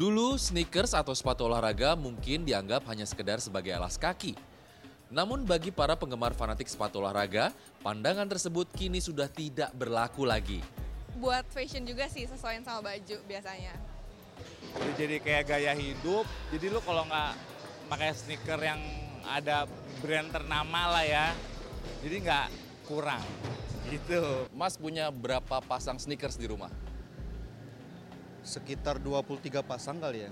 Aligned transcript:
Dulu, 0.00 0.40
sneakers 0.40 0.96
atau 0.96 1.12
sepatu 1.12 1.44
olahraga 1.44 1.92
mungkin 1.92 2.40
dianggap 2.48 2.88
hanya 2.88 3.04
sekedar 3.04 3.36
sebagai 3.36 3.68
alas 3.76 4.00
kaki. 4.00 4.32
Namun 5.12 5.44
bagi 5.44 5.68
para 5.68 5.92
penggemar 5.92 6.32
fanatik 6.32 6.72
sepatu 6.72 7.04
olahraga, 7.04 7.52
pandangan 7.84 8.24
tersebut 8.24 8.64
kini 8.72 8.96
sudah 8.96 9.28
tidak 9.28 9.68
berlaku 9.76 10.24
lagi. 10.24 10.64
Buat 11.20 11.44
fashion 11.52 11.84
juga 11.84 12.08
sih, 12.08 12.24
sesuaiin 12.24 12.64
sama 12.64 12.80
baju 12.80 13.16
biasanya. 13.28 13.76
Jadi 14.96 15.20
kayak 15.20 15.44
gaya 15.44 15.76
hidup, 15.76 16.24
jadi 16.48 16.72
lu 16.72 16.80
kalau 16.80 17.04
nggak 17.04 17.36
pakai 17.92 18.16
sneaker 18.16 18.56
yang 18.56 18.80
ada 19.28 19.68
brand 20.00 20.32
ternama 20.32 20.96
lah 20.96 21.04
ya, 21.04 21.28
jadi 22.00 22.24
nggak 22.24 22.46
kurang 22.88 23.20
gitu. 23.92 24.48
Mas 24.56 24.80
punya 24.80 25.12
berapa 25.12 25.60
pasang 25.60 26.00
sneakers 26.00 26.40
di 26.40 26.48
rumah? 26.48 26.72
Sekitar 28.42 28.98
23 28.98 29.60
pasang 29.64 30.00
kali 30.00 30.26
ya. 30.26 30.30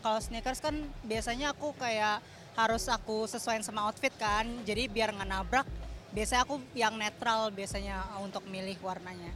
Kalau 0.00 0.20
sneakers 0.22 0.62
kan 0.62 0.76
biasanya 1.02 1.52
aku 1.52 1.74
kayak 1.76 2.22
harus 2.56 2.88
aku 2.88 3.28
sesuaiin 3.28 3.60
sama 3.60 3.84
outfit 3.84 4.12
kan, 4.16 4.48
jadi 4.64 4.88
biar 4.88 5.12
nggak 5.12 5.28
nabrak. 5.28 5.68
Biasanya 6.16 6.48
aku 6.48 6.56
yang 6.72 6.96
netral 6.96 7.52
biasanya 7.52 8.00
untuk 8.24 8.46
milih 8.48 8.80
warnanya. 8.80 9.28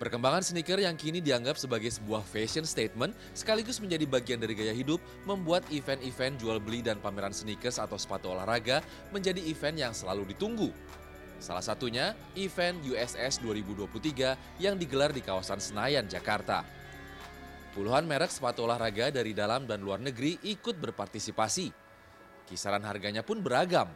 Perkembangan 0.00 0.40
sneaker 0.40 0.80
yang 0.80 0.96
kini 0.96 1.20
dianggap 1.20 1.60
sebagai 1.60 1.92
sebuah 1.92 2.24
fashion 2.24 2.64
statement 2.64 3.12
sekaligus 3.36 3.84
menjadi 3.84 4.08
bagian 4.08 4.40
dari 4.40 4.56
gaya 4.56 4.72
hidup 4.72 4.96
membuat 5.28 5.60
event-event 5.68 6.40
jual 6.40 6.56
beli 6.56 6.80
dan 6.80 6.96
pameran 7.04 7.36
sneakers 7.36 7.76
atau 7.76 8.00
sepatu 8.00 8.32
olahraga 8.32 8.80
menjadi 9.12 9.44
event 9.44 9.76
yang 9.76 9.92
selalu 9.92 10.32
ditunggu. 10.32 10.72
Salah 11.40 11.64
satunya 11.64 12.12
event 12.36 12.84
USS 12.84 13.40
2023 13.40 14.60
yang 14.60 14.76
digelar 14.76 15.08
di 15.08 15.24
kawasan 15.24 15.56
Senayan, 15.56 16.04
Jakarta. 16.04 16.60
Puluhan 17.72 18.04
merek 18.04 18.28
sepatu 18.28 18.68
olahraga 18.68 19.08
dari 19.08 19.32
dalam 19.32 19.64
dan 19.64 19.80
luar 19.80 20.04
negeri 20.04 20.36
ikut 20.44 20.76
berpartisipasi. 20.76 21.72
Kisaran 22.44 22.84
harganya 22.84 23.24
pun 23.24 23.40
beragam, 23.40 23.88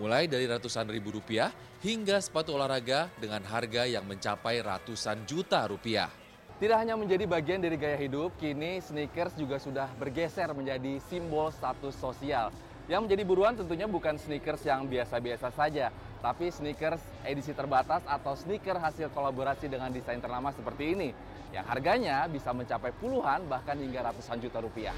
mulai 0.00 0.24
dari 0.24 0.48
ratusan 0.48 0.88
ribu 0.88 1.12
rupiah 1.12 1.52
hingga 1.84 2.16
sepatu 2.24 2.56
olahraga 2.56 3.12
dengan 3.20 3.44
harga 3.44 3.84
yang 3.84 4.08
mencapai 4.08 4.64
ratusan 4.64 5.28
juta 5.28 5.68
rupiah. 5.68 6.08
Tidak 6.56 6.78
hanya 6.78 6.94
menjadi 6.94 7.26
bagian 7.26 7.58
dari 7.58 7.74
gaya 7.74 7.98
hidup, 7.98 8.32
kini 8.38 8.78
sneakers 8.78 9.34
juga 9.34 9.58
sudah 9.58 9.90
bergeser 9.98 10.46
menjadi 10.54 11.02
simbol 11.10 11.50
status 11.50 11.98
sosial. 11.98 12.54
Yang 12.92 13.08
menjadi 13.08 13.24
buruan 13.24 13.56
tentunya 13.56 13.88
bukan 13.88 14.20
sneakers 14.20 14.68
yang 14.68 14.84
biasa-biasa 14.84 15.48
saja, 15.56 15.88
tapi 16.20 16.52
sneakers 16.52 17.00
edisi 17.24 17.56
terbatas 17.56 18.04
atau 18.04 18.36
sneaker 18.36 18.76
hasil 18.76 19.08
kolaborasi 19.16 19.64
dengan 19.64 19.88
desain 19.88 20.20
ternama 20.20 20.52
seperti 20.52 20.92
ini, 20.92 21.08
yang 21.56 21.64
harganya 21.64 22.28
bisa 22.28 22.52
mencapai 22.52 22.92
puluhan 23.00 23.48
bahkan 23.48 23.80
hingga 23.80 24.12
ratusan 24.12 24.44
juta 24.44 24.60
rupiah. 24.60 24.92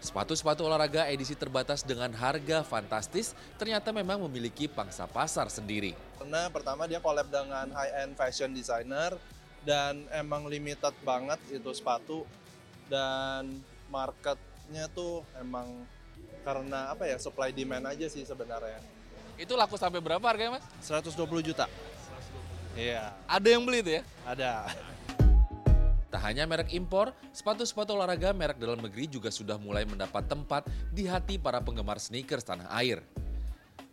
Sepatu-sepatu 0.00 0.64
olahraga 0.64 1.12
edisi 1.12 1.36
terbatas 1.36 1.84
dengan 1.84 2.08
harga 2.16 2.64
fantastis 2.64 3.36
ternyata 3.60 3.92
memang 3.92 4.24
memiliki 4.24 4.64
pangsa 4.64 5.04
pasar 5.04 5.52
sendiri. 5.52 5.92
Karena 6.16 6.48
pertama 6.48 6.88
dia 6.88 7.04
collab 7.04 7.28
dengan 7.28 7.68
high-end 7.76 8.16
fashion 8.16 8.56
designer 8.56 9.12
dan 9.66 10.06
emang 10.14 10.46
limited 10.46 10.94
banget 11.02 11.38
itu 11.50 11.70
sepatu 11.74 12.22
dan 12.88 13.60
marketnya 13.88 14.86
tuh 14.92 15.24
emang 15.38 15.84
karena 16.44 16.92
apa 16.92 17.04
ya 17.04 17.16
supply 17.20 17.52
demand 17.52 17.88
aja 17.88 18.06
sih 18.08 18.24
sebenarnya. 18.24 18.80
Itu 19.38 19.54
laku 19.54 19.78
sampai 19.78 20.02
berapa 20.02 20.22
harganya 20.24 20.58
mas? 20.58 20.64
120 20.82 21.14
juta. 21.46 21.70
Iya, 22.78 23.10
Ada 23.26 23.48
yang 23.58 23.66
beli 23.66 23.82
itu 23.82 23.90
ya? 23.98 24.02
ada. 24.22 24.70
Tak 26.08 26.24
hanya 26.24 26.48
merek 26.48 26.72
impor, 26.72 27.12
sepatu-sepatu 27.36 27.92
olahraga 27.92 28.32
merek 28.32 28.56
dalam 28.56 28.80
negeri 28.80 29.04
juga 29.04 29.28
sudah 29.28 29.60
mulai 29.60 29.84
mendapat 29.84 30.24
tempat 30.24 30.64
di 30.88 31.04
hati 31.04 31.36
para 31.36 31.60
penggemar 31.60 32.00
sneakers 32.00 32.48
tanah 32.48 32.64
air. 32.80 33.04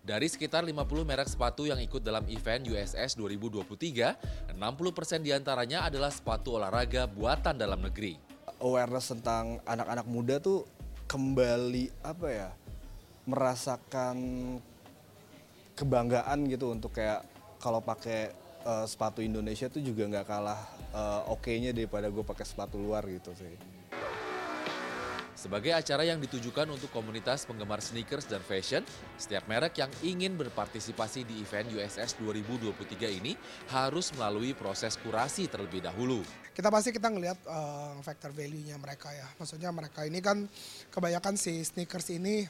Dari 0.06 0.30
sekitar 0.30 0.62
50 0.62 1.02
merek 1.02 1.26
sepatu 1.26 1.66
yang 1.66 1.82
ikut 1.82 2.06
dalam 2.06 2.22
event 2.30 2.62
USS 2.70 3.18
2023, 3.18 4.54
60% 4.54 5.26
di 5.26 5.34
antaranya 5.34 5.90
adalah 5.90 6.14
sepatu 6.14 6.62
olahraga 6.62 7.10
buatan 7.10 7.58
dalam 7.58 7.82
negeri. 7.82 8.22
awareness 8.62 9.12
tentang 9.12 9.60
anak-anak 9.68 10.08
muda 10.08 10.40
tuh 10.40 10.64
kembali 11.12 11.92
apa 12.08 12.28
ya 12.32 12.50
merasakan 13.28 14.16
kebanggaan 15.76 16.48
gitu 16.48 16.72
untuk 16.72 16.96
kayak 16.96 17.28
kalau 17.60 17.84
pakai 17.84 18.32
eh, 18.64 18.86
sepatu 18.88 19.20
Indonesia 19.20 19.68
tuh 19.68 19.84
juga 19.84 20.08
nggak 20.08 20.24
kalah 20.30 20.62
eh, 20.96 21.22
oke-nya 21.34 21.76
daripada 21.76 22.08
gue 22.08 22.24
pakai 22.24 22.46
sepatu 22.48 22.80
luar 22.80 23.04
gitu 23.12 23.36
sih. 23.36 23.58
Sebagai 25.46 25.78
acara 25.78 26.02
yang 26.02 26.18
ditujukan 26.18 26.66
untuk 26.74 26.90
komunitas 26.90 27.46
penggemar 27.46 27.78
sneakers 27.78 28.26
dan 28.26 28.42
fashion, 28.42 28.82
setiap 29.14 29.46
merek 29.46 29.78
yang 29.78 29.94
ingin 30.02 30.34
berpartisipasi 30.34 31.22
di 31.22 31.38
event 31.38 31.70
USS 31.70 32.18
2023 32.18 33.22
ini 33.22 33.38
harus 33.70 34.10
melalui 34.18 34.58
proses 34.58 34.98
kurasi 34.98 35.46
terlebih 35.46 35.86
dahulu. 35.86 36.26
kita 36.50 36.74
pasti 36.74 36.90
kita 36.90 37.14
ngelihat 37.14 37.38
eh, 37.46 37.94
factor 38.02 38.34
value-nya 38.34 38.74
mereka 38.82 39.14
ya. 39.14 39.30
Maksudnya 39.38 39.70
mereka 39.70 40.02
ini 40.10 40.18
kan 40.18 40.50
kebanyakan 40.90 41.38
si 41.38 41.62
sneakers 41.62 42.10
ini 42.10 42.50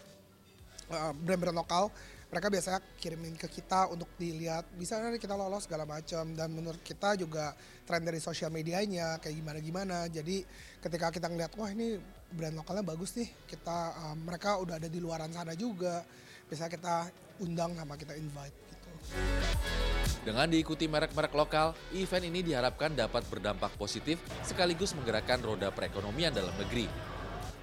eh, 0.88 1.12
brand-brand 1.20 1.60
lokal, 1.60 1.92
mereka 2.32 2.48
biasanya 2.48 2.80
kirimin 2.96 3.36
ke 3.36 3.52
kita 3.52 3.92
untuk 3.92 4.08
dilihat 4.16 4.72
bisa 4.80 5.04
nanti 5.04 5.20
kita 5.20 5.36
lolos 5.36 5.68
segala 5.68 5.84
macam 5.84 6.32
dan 6.32 6.48
menurut 6.48 6.80
kita 6.80 7.20
juga 7.20 7.52
tren 7.84 8.08
dari 8.08 8.24
sosial 8.24 8.56
medianya 8.56 9.20
kayak 9.20 9.36
gimana 9.36 9.60
gimana. 9.60 9.98
Jadi 10.08 10.48
ketika 10.80 11.12
kita 11.12 11.28
ngeliat 11.28 11.52
wah 11.60 11.68
ini 11.70 12.00
brand 12.32 12.56
lokalnya 12.58 12.84
bagus 12.86 13.14
nih, 13.20 13.30
kita 13.46 13.78
eh, 13.94 14.16
mereka 14.18 14.58
udah 14.58 14.82
ada 14.82 14.90
di 14.90 15.00
luaran 15.00 15.30
sana 15.30 15.54
juga. 15.54 16.02
Biasanya 16.46 16.72
kita 16.72 16.96
undang 17.42 17.74
sama 17.74 17.98
kita 17.98 18.14
invite 18.14 18.56
gitu. 18.70 18.90
Dengan 20.26 20.50
diikuti 20.50 20.90
merek-merek 20.90 21.34
lokal, 21.38 21.78
event 21.94 22.26
ini 22.26 22.42
diharapkan 22.42 22.94
dapat 22.98 23.26
berdampak 23.30 23.74
positif 23.78 24.18
sekaligus 24.42 24.98
menggerakkan 24.98 25.42
roda 25.42 25.70
perekonomian 25.70 26.34
dalam 26.34 26.54
negeri. 26.58 26.90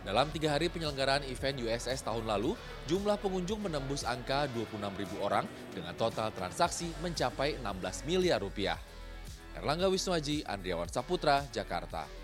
Dalam 0.02 0.34
tiga 0.34 0.50
hari 0.50 0.66
penyelenggaraan 0.66 1.22
event 1.30 1.62
USS 1.62 2.02
tahun 2.02 2.26
lalu, 2.26 2.58
jumlah 2.90 3.22
pengunjung 3.22 3.62
menembus 3.62 4.02
angka 4.02 4.50
26.000 4.50 5.22
orang 5.22 5.46
dengan 5.70 5.94
total 5.94 6.34
transaksi 6.34 6.90
mencapai 6.98 7.62
16 7.62 8.10
miliar 8.10 8.42
rupiah. 8.42 8.78
Erlangga 9.54 9.86
Wisnuaji, 9.86 10.42
Andriawan 10.42 10.90
Saputra, 10.90 11.46
Jakarta. 11.54 12.21